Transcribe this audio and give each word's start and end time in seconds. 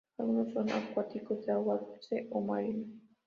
Algunos 0.17 0.51
son 0.51 0.67
acuáticos, 0.71 1.45
de 1.45 1.51
agua 1.53 1.77
dulce 1.77 2.25
o 2.31 2.41
marinos. 2.41 2.89